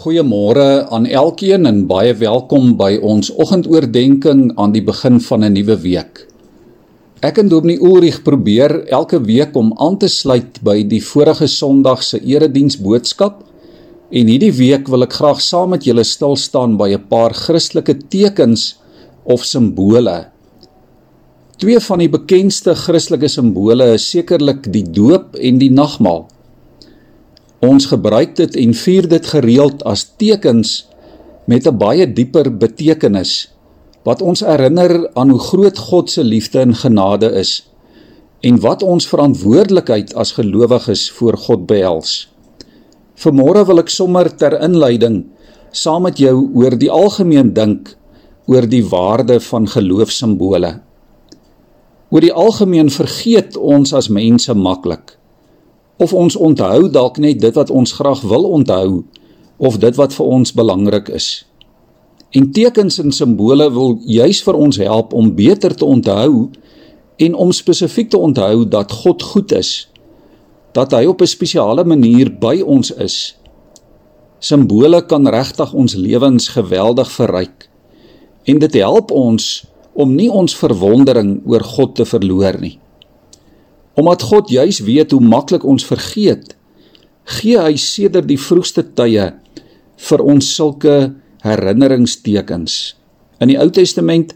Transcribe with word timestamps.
Goeiemôre 0.00 0.86
aan 0.88 1.04
elkeen 1.04 1.68
en 1.68 1.82
baie 1.84 2.14
welkom 2.16 2.70
by 2.78 2.94
ons 3.04 3.28
oggendoordenkings 3.36 4.54
aan 4.56 4.72
die 4.72 4.80
begin 4.80 5.18
van 5.20 5.44
'n 5.44 5.52
nuwe 5.52 5.76
week. 5.82 6.24
Ek 7.20 7.38
en 7.42 7.50
Dominee 7.52 7.82
Ulrich 7.84 8.22
probeer 8.22 8.88
elke 8.88 9.20
week 9.20 9.56
om 9.56 9.74
aan 9.76 9.98
te 9.98 10.08
sluit 10.08 10.62
by 10.64 10.88
die 10.88 11.02
vorige 11.04 11.46
Sondag 11.46 12.02
se 12.02 12.16
erediens 12.24 12.78
boodskap 12.80 13.44
en 14.10 14.26
hierdie 14.26 14.52
week 14.52 14.88
wil 14.88 15.02
ek 15.02 15.12
graag 15.12 15.40
saam 15.40 15.70
met 15.70 15.84
julle 15.84 16.04
stil 16.04 16.36
staan 16.36 16.78
by 16.78 16.88
'n 16.94 17.08
paar 17.08 17.34
Christelike 17.34 18.08
tekens 18.08 18.80
of 19.24 19.44
simbole. 19.44 20.26
Twee 21.58 21.80
van 21.80 21.98
die 21.98 22.08
bekendste 22.08 22.74
Christelike 22.74 23.28
simbole 23.28 23.92
is 23.94 24.10
sekerlik 24.10 24.72
die 24.72 24.84
doop 24.92 25.36
en 25.36 25.58
die 25.58 25.70
nagmaal. 25.70 26.26
Ons 27.60 27.90
gebruik 27.90 28.38
dit 28.38 28.54
en 28.56 28.70
vier 28.72 29.04
dit 29.08 29.26
gereeld 29.26 29.82
as 29.84 30.06
tekens 30.16 30.86
met 31.44 31.66
'n 31.68 31.76
baie 31.76 32.06
dieper 32.06 32.48
betekenis 32.48 33.52
wat 34.04 34.22
ons 34.22 34.40
herinner 34.40 35.10
aan 35.14 35.30
hoe 35.30 35.38
groot 35.38 35.78
God 35.78 36.10
se 36.10 36.24
liefde 36.24 36.60
en 36.60 36.74
genade 36.74 37.28
is 37.36 37.68
en 38.40 38.60
wat 38.60 38.82
ons 38.82 39.08
verantwoordelikheid 39.08 40.14
as 40.14 40.32
gelowiges 40.32 41.10
voor 41.10 41.36
God 41.36 41.66
behels. 41.66 42.28
Vanmôre 43.14 43.66
wil 43.66 43.78
ek 43.78 43.92
sommer 43.92 44.36
ter 44.36 44.56
inleiding 44.60 45.26
saam 45.70 46.02
met 46.02 46.18
jou 46.18 46.48
oor 46.54 46.78
die 46.78 46.90
algemeen 46.90 47.52
dink 47.52 47.96
oor 48.46 48.66
die 48.66 48.84
waarde 48.88 49.40
van 49.40 49.68
geloofsimbole. 49.68 50.80
Oor 52.10 52.20
die 52.20 52.32
algemeen 52.32 52.90
vergeet 52.90 53.56
ons 53.56 53.92
as 53.92 54.08
mense 54.08 54.54
maklik 54.54 55.19
of 56.00 56.12
ons 56.16 56.36
onthou 56.36 56.88
dalk 56.88 57.18
net 57.20 57.40
dit 57.40 57.54
wat 57.54 57.70
ons 57.70 57.92
graag 57.92 58.22
wil 58.24 58.48
onthou 58.48 59.02
of 59.60 59.76
dit 59.78 59.96
wat 60.00 60.14
vir 60.16 60.26
ons 60.26 60.52
belangrik 60.56 61.10
is. 61.12 61.44
En 62.32 62.48
tekens 62.56 62.96
en 63.02 63.12
simbole 63.12 63.66
wil 63.74 63.98
juis 64.08 64.40
vir 64.46 64.56
ons 64.56 64.80
help 64.80 65.12
om 65.12 65.34
beter 65.36 65.74
te 65.76 65.84
onthou 65.84 66.48
en 67.20 67.34
om 67.34 67.52
spesifiek 67.52 68.08
te 68.10 68.16
onthou 68.16 68.64
dat 68.64 68.92
God 69.02 69.22
goed 69.22 69.52
is, 69.52 69.90
dat 70.72 70.96
hy 70.96 71.04
op 71.04 71.20
'n 71.20 71.26
spesiale 71.26 71.84
manier 71.84 72.32
by 72.32 72.62
ons 72.64 72.90
is. 72.90 73.36
Simbole 74.38 75.04
kan 75.06 75.28
regtig 75.28 75.72
ons 75.72 75.94
lewens 75.94 76.48
geweldig 76.48 77.10
verryk 77.12 77.68
en 78.44 78.58
dit 78.58 78.74
help 78.74 79.10
ons 79.10 79.66
om 79.92 80.14
nie 80.14 80.30
ons 80.30 80.56
verwondering 80.56 81.42
oor 81.44 81.60
God 81.60 81.94
te 81.94 82.04
verloor 82.04 82.60
nie. 82.60 82.78
Omdat 84.00 84.22
God 84.22 84.48
juis 84.48 84.80
weet 84.86 85.12
hoe 85.12 85.20
maklik 85.20 85.64
ons 85.68 85.84
vergeet, 85.84 86.54
gee 87.36 87.58
hy 87.60 87.76
sedert 87.76 88.30
die 88.30 88.40
vroegste 88.40 88.86
tye 88.96 89.26
vir 90.08 90.22
ons 90.24 90.46
sulke 90.56 90.94
herinneringstekens. 91.44 92.76
In 93.40 93.52
die 93.52 93.58
Ou 93.60 93.68
Testament 93.72 94.32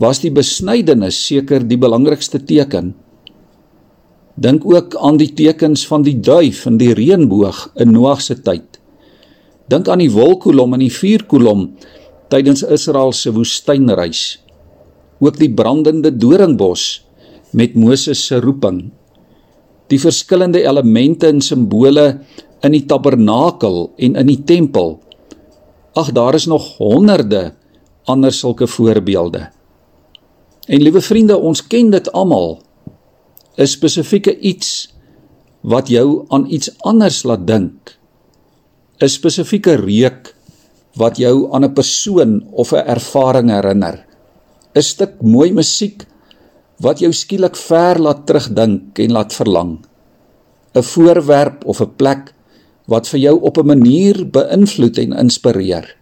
was 0.00 0.20
die 0.20 0.32
besnydenis 0.32 1.16
seker 1.24 1.64
die 1.64 1.80
belangrikste 1.80 2.40
teken. 2.44 2.92
Dink 4.36 4.66
ook 4.68 4.96
aan 5.00 5.16
die 5.20 5.30
tekens 5.36 5.86
van 5.88 6.04
die 6.04 6.16
duif 6.20 6.66
en 6.68 6.76
die 6.80 6.92
reënboog 6.96 7.64
in 7.80 7.92
Noag 7.96 8.20
se 8.24 8.36
tyd. 8.44 8.78
Dink 9.72 9.88
aan 9.88 10.04
die 10.04 10.12
wolkkolom 10.12 10.76
en 10.76 10.84
die 10.84 10.92
vuurkolom 10.92 11.66
tydens 12.32 12.62
Israel 12.62 13.12
se 13.16 13.32
woestynreis. 13.32 14.38
Ook 15.20 15.40
die 15.40 15.50
brandende 15.52 16.12
doringbos 16.14 17.02
met 17.56 17.74
Moses 17.74 18.20
se 18.28 18.38
roeping 18.40 18.90
die 19.88 20.00
verskillende 20.00 20.62
elemente 20.62 21.28
en 21.28 21.40
simbole 21.40 22.20
in 22.64 22.74
die 22.74 22.84
tabernakel 22.86 23.92
en 23.96 24.16
in 24.16 24.26
die 24.26 24.42
tempel. 24.44 24.98
Ag 25.98 26.12
daar 26.12 26.34
is 26.34 26.46
nog 26.46 26.76
honderde 26.78 27.52
ander 28.08 28.32
sulke 28.32 28.66
voorbeelde. 28.66 29.48
En 30.68 30.82
liewe 30.82 31.00
vriende, 31.00 31.36
ons 31.36 31.66
ken 31.66 31.90
dit 31.90 32.12
almal. 32.12 32.60
'n 33.58 33.66
Spesifieke 33.66 34.38
iets 34.38 34.94
wat 35.60 35.88
jou 35.88 36.24
aan 36.28 36.46
iets 36.46 36.70
anders 36.86 37.24
laat 37.24 37.46
dink. 37.46 37.98
'n 39.00 39.08
Spesifieke 39.08 39.74
reuk 39.74 40.34
wat 40.94 41.16
jou 41.16 41.50
aan 41.52 41.64
'n 41.64 41.72
persoon 41.72 42.46
of 42.52 42.72
'n 42.72 42.86
ervaring 42.86 43.50
herinner. 43.50 44.06
'n 44.74 44.82
Stuk 44.82 45.22
mooi 45.22 45.52
musiek 45.52 46.06
wat 46.78 46.98
jou 46.98 47.12
skielik 47.12 47.56
ver 47.56 47.98
laat 47.98 48.26
terugdink 48.26 48.98
en 48.98 49.12
laat 49.12 49.34
verlang. 49.34 49.87
'n 50.78 50.82
Voorwerp 50.82 51.64
of 51.64 51.80
'n 51.82 51.94
plek 51.96 52.34
wat 52.86 53.08
vir 53.08 53.20
jou 53.20 53.36
op 53.40 53.58
'n 53.58 53.66
manier 53.66 54.30
beïnvloed 54.30 54.98
en 54.98 55.12
inspireer. 55.12 55.96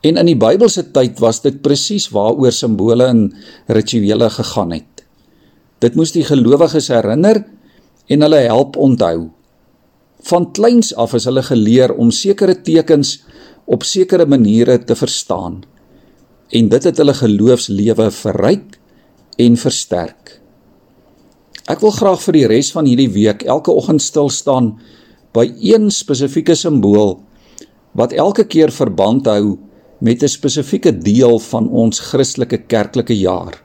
En 0.00 0.16
in 0.16 0.26
die 0.26 0.36
Bybelse 0.36 0.90
tyd 0.90 1.18
was 1.18 1.40
dit 1.40 1.62
presies 1.62 2.10
waaroor 2.12 2.52
simbole 2.52 3.06
en 3.08 3.32
rituele 3.66 4.30
gegaan 4.30 4.72
het. 4.72 5.04
Dit 5.78 5.94
moes 5.94 6.12
die 6.12 6.24
gelowiges 6.24 6.88
herinner 6.88 7.44
en 8.06 8.20
hulle 8.20 8.36
help 8.36 8.76
onthou. 8.76 9.30
Van 10.28 10.52
kleins 10.52 10.94
af 10.94 11.14
is 11.14 11.24
hulle 11.24 11.42
geleer 11.42 11.94
om 11.94 12.10
sekere 12.10 12.56
tekens 12.62 13.22
op 13.64 13.82
sekere 13.82 14.26
maniere 14.26 14.78
te 14.84 14.96
verstaan. 14.96 15.62
En 16.50 16.68
dit 16.68 16.84
het 16.84 16.96
hulle 17.00 17.14
geloofslewe 17.14 18.10
verryk 18.10 18.78
en 19.36 19.56
versterk. 19.56 20.40
Ek 21.64 21.80
wil 21.80 21.94
graag 21.96 22.20
vir 22.26 22.36
die 22.36 22.48
res 22.50 22.68
van 22.74 22.84
hierdie 22.84 23.08
week 23.08 23.42
elke 23.48 23.72
oggend 23.72 24.02
stil 24.04 24.28
staan 24.28 24.74
by 25.32 25.46
een 25.64 25.88
spesifieke 25.88 26.52
simbool 26.60 27.14
wat 27.96 28.12
elke 28.12 28.44
keer 28.44 28.72
verband 28.74 29.24
hou 29.30 29.56
met 30.04 30.22
'n 30.22 30.28
spesifieke 30.28 30.92
deel 30.92 31.38
van 31.38 31.68
ons 31.68 32.00
Christelike 32.00 32.58
kerklike 32.68 33.16
jaar. 33.16 33.56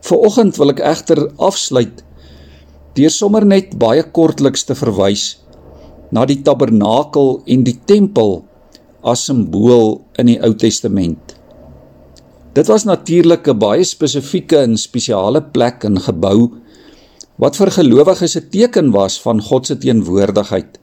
Vanoggend 0.00 0.56
wil 0.56 0.70
ek 0.70 0.80
egter 0.80 1.28
afsluit 1.36 2.02
deur 2.94 3.10
sommer 3.10 3.44
net 3.44 3.76
baie 3.78 4.02
kortliks 4.02 4.64
te 4.64 4.74
verwys 4.74 5.36
na 6.10 6.24
die 6.24 6.40
tabernakel 6.42 7.42
en 7.46 7.62
die 7.64 7.78
tempel 7.84 8.44
as 9.02 9.26
simbool 9.26 10.00
in 10.18 10.26
die 10.26 10.40
Ou 10.40 10.54
Testament. 10.54 11.36
Dit 12.54 12.66
was 12.66 12.84
natuurlik 12.84 13.48
'n 13.48 13.58
baie 13.58 13.84
spesifieke 13.84 14.58
en 14.58 14.76
spesiale 14.76 15.42
plek 15.42 15.84
en 15.84 16.00
gebou 16.00 16.50
wat 17.40 17.56
vir 17.56 17.70
gelowiges 17.72 18.36
'n 18.36 18.50
teken 18.52 18.92
was 18.92 19.20
van 19.20 19.40
God 19.40 19.66
se 19.66 19.76
teenwoordigheid 19.76 20.78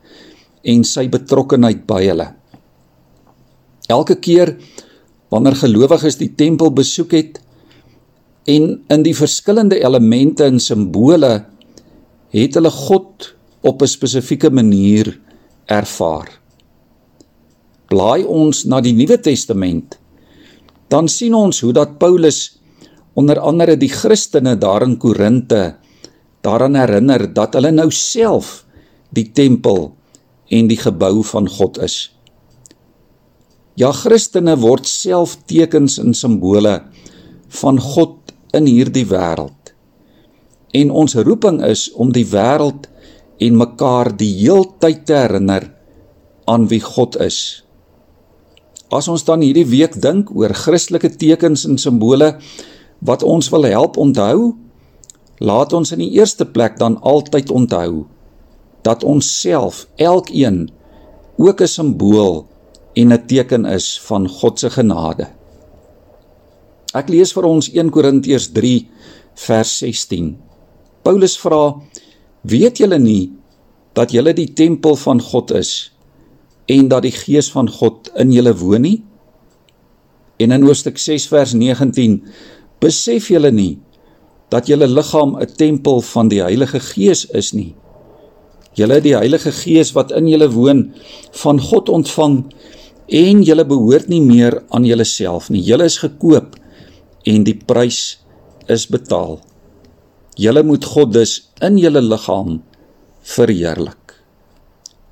en 0.63 0.83
sy 0.83 1.07
betrokkenheid 1.07 1.85
by 1.85 2.01
hulle. 2.03 2.33
Elke 3.87 4.15
keer 4.15 4.57
wanneer 5.29 5.55
gelowiges 5.55 6.17
die 6.17 6.33
tempel 6.35 6.71
besoek 6.71 7.11
het 7.11 7.39
en 8.47 8.81
in 8.89 9.03
die 9.03 9.15
verskillende 9.15 9.79
elemente 9.79 10.45
en 10.45 10.59
simbole 10.59 11.45
het 12.31 12.55
hulle 12.55 12.71
God 12.71 13.35
op 13.61 13.81
'n 13.81 13.87
spesifieke 13.87 14.49
manier 14.49 15.19
ervaar. 15.65 16.27
Blaai 17.87 18.23
ons 18.23 18.65
na 18.65 18.81
die 18.81 18.93
Nuwe 18.93 19.19
Testament 19.19 19.97
dan 20.87 21.07
sien 21.07 21.33
ons 21.33 21.59
hoe 21.61 21.73
dat 21.73 21.97
Paulus 21.99 22.59
onder 23.13 23.39
andere 23.39 23.77
die 23.77 23.91
Christene 23.91 24.55
daar 24.57 24.83
in 24.83 24.97
Korinte 24.97 25.75
daaraan 26.47 26.79
herinner 26.79 27.27
dat 27.33 27.57
hulle 27.59 27.71
nou 27.75 27.89
self 27.91 28.63
die 29.15 29.27
tempel 29.35 29.91
en 30.51 30.69
die 30.71 30.79
gebou 30.79 31.23
van 31.27 31.49
God 31.51 31.79
is. 31.83 31.97
Ja 33.77 33.91
Christene 33.93 34.55
word 34.57 34.87
self 34.89 35.35
tekens 35.45 35.99
en 36.01 36.15
simbole 36.17 36.79
van 37.61 37.79
God 37.79 38.33
in 38.57 38.65
hierdie 38.65 39.05
wêreld. 39.05 39.73
En 40.73 40.91
ons 40.91 41.15
roeping 41.15 41.61
is 41.65 41.87
om 41.93 42.11
die 42.13 42.25
wêreld 42.27 42.87
en 43.43 43.59
mekaar 43.59 44.09
die 44.17 44.33
heeltyd 44.39 45.05
te 45.05 45.15
herinner 45.19 45.69
aan 46.49 46.67
wie 46.71 46.81
God 46.81 47.19
is. 47.21 47.63
As 48.89 49.09
ons 49.11 49.25
dan 49.27 49.43
hierdie 49.43 49.67
week 49.67 49.99
dink 50.01 50.31
oor 50.33 50.55
Christelike 50.55 51.11
tekens 51.19 51.67
en 51.67 51.77
simbole 51.77 52.37
wat 53.05 53.23
ons 53.23 53.51
wil 53.53 53.67
help 53.67 53.99
onthou, 54.01 54.55
laat 55.39 55.73
ons 55.73 55.91
in 55.91 56.01
die 56.01 56.11
eerste 56.17 56.45
plek 56.45 56.77
dan 56.79 56.97
altyd 57.01 57.51
onthou 57.51 58.05
dat 58.85 59.03
ons 59.03 59.27
self, 59.41 59.87
elkeen, 59.95 60.69
ook 61.37 61.61
'n 61.61 61.67
simbool 61.67 62.47
en 62.93 63.13
'n 63.13 63.25
teken 63.27 63.65
is 63.65 63.99
van 63.99 64.27
God 64.27 64.59
se 64.59 64.69
genade. 64.69 65.27
Ek 66.93 67.09
lees 67.09 67.33
vir 67.33 67.43
ons 67.43 67.69
1 67.69 67.89
Korintiërs 67.89 68.51
3 68.51 68.89
vers 69.35 69.77
16. 69.77 70.37
Paulus 71.03 71.37
vra: 71.37 71.75
"Weet 72.41 72.77
julle 72.77 72.99
nie 72.99 73.31
dat 73.93 74.11
julle 74.11 74.33
die 74.33 74.53
tempel 74.53 74.95
van 74.95 75.21
God 75.21 75.51
is?" 75.51 75.91
en 76.67 76.87
dat 76.91 77.05
die 77.07 77.15
gees 77.15 77.49
van 77.51 77.69
God 77.71 78.11
in 78.19 78.33
julle 78.35 78.53
woon 78.59 78.83
nie? 78.83 78.97
En 80.37 80.53
in 80.53 80.65
Hoofstuk 80.67 80.99
6 80.99 81.27
vers 81.31 81.53
19 81.57 82.19
besef 82.83 83.31
julle 83.31 83.51
nie 83.55 83.77
dat 84.49 84.67
julle 84.67 84.87
liggaam 84.87 85.35
'n 85.39 85.55
tempel 85.55 86.01
van 86.01 86.27
die 86.27 86.41
Heilige 86.41 86.79
Gees 86.79 87.25
is 87.25 87.53
nie. 87.53 87.75
Julle 88.73 89.01
die 89.01 89.15
Heilige 89.15 89.51
Gees 89.51 89.91
wat 89.91 90.11
in 90.11 90.27
julle 90.27 90.51
woon 90.51 90.93
van 91.31 91.59
God 91.59 91.89
ontvang 91.89 92.45
en 93.07 93.43
julle 93.43 93.65
behoort 93.65 94.07
nie 94.07 94.21
meer 94.21 94.63
aan 94.69 94.85
julleself 94.85 95.49
nie. 95.49 95.61
Julle 95.61 95.83
is 95.83 95.97
gekoop 95.97 96.55
en 97.23 97.43
die 97.43 97.57
prys 97.65 98.19
is 98.67 98.87
betaal. 98.87 99.39
Julle 100.35 100.63
moet 100.63 100.85
God 100.85 101.13
dus 101.13 101.49
in 101.61 101.77
julle 101.77 102.01
liggaam 102.01 102.61
verheerlik. 103.21 104.13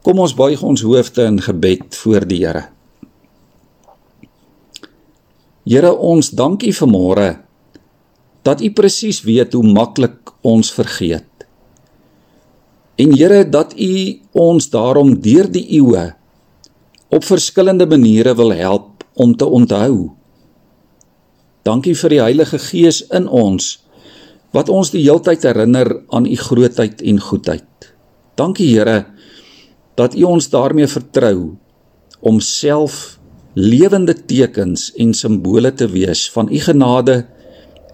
Kom 0.01 0.19
ons 0.19 0.35
buig 0.35 0.61
ons 0.61 0.81
hoofde 0.81 1.23
in 1.25 1.41
gebed 1.41 1.95
voor 1.95 2.27
die 2.27 2.45
Here. 2.45 2.67
Here 5.65 5.95
ons 5.97 6.29
dankie 6.29 6.73
vir 6.73 6.87
môre 6.87 7.44
dat 8.45 8.61
U 8.61 8.69
presies 8.77 9.23
weet 9.25 9.55
hoe 9.57 9.65
maklik 9.65 10.33
ons 10.45 10.69
vergeet. 10.73 11.47
En 12.95 13.15
Here 13.17 13.41
dat 13.49 13.73
U 13.73 13.93
ons 14.31 14.69
daarom 14.69 15.15
deur 15.19 15.49
die 15.51 15.65
eeue 15.79 16.13
op 17.09 17.25
verskillende 17.25 17.87
maniere 17.89 18.35
wil 18.35 18.53
help 18.53 19.03
om 19.13 19.35
te 19.35 19.45
onthou. 19.45 20.11
Dankie 21.65 21.95
vir 21.97 22.13
die 22.13 22.21
Heilige 22.21 22.59
Gees 22.61 23.01
in 23.09 23.27
ons 23.27 23.79
wat 24.55 24.69
ons 24.71 24.93
die 24.93 25.01
heeltyd 25.03 25.43
herinner 25.43 25.89
aan 26.15 26.27
U 26.29 26.35
grootheid 26.39 27.01
en 27.03 27.19
goedheid. 27.19 27.91
Dankie 28.39 28.69
Here 28.71 29.03
dat 29.99 30.15
U 30.15 30.23
ons 30.37 30.47
daarmee 30.53 30.87
vertrou 30.87 31.55
om 32.21 32.39
self 32.39 33.17
lewende 33.55 34.13
tekens 34.15 34.91
en 34.99 35.13
simbole 35.15 35.73
te 35.73 35.87
wees 35.91 36.29
van 36.31 36.51
U 36.51 36.59
genade 36.59 37.23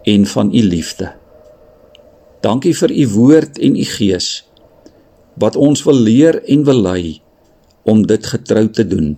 en 0.03 0.25
van 0.25 0.53
U 0.53 0.61
liefde. 0.63 1.11
Dankie 2.41 2.73
vir 2.77 2.91
U 2.91 3.07
woord 3.15 3.59
en 3.61 3.75
U 3.77 3.85
Gees 3.97 4.29
wat 5.41 5.55
ons 5.55 5.83
wil 5.87 5.95
leer 5.95 6.41
en 6.43 6.63
wil 6.67 6.81
lei 6.83 7.03
om 7.87 8.03
dit 8.05 8.25
getrou 8.33 8.67
te 8.69 8.85
doen. 8.87 9.15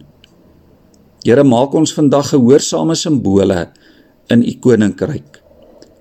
Here 1.23 1.43
maak 1.43 1.73
ons 1.75 1.93
vandag 1.95 2.33
gehoorsame 2.33 2.95
simbole 2.99 3.65
in 4.31 4.43
u 4.43 4.53
koninkryk 4.63 5.39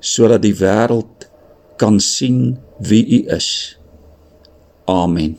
sodat 0.03 0.43
die 0.43 0.55
wêreld 0.59 1.29
kan 1.79 2.01
sien 2.03 2.57
wie 2.83 3.05
u 3.07 3.21
is. 3.31 3.79
Amen. 4.91 5.39